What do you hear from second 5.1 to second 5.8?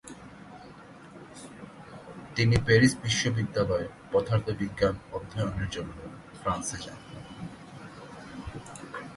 অধ্যয়নের